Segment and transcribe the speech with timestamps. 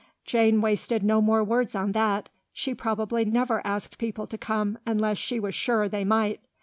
[0.25, 5.19] Jane wasted no more words on that; she probably never asked people to come unless
[5.19, 6.41] she was sure they might.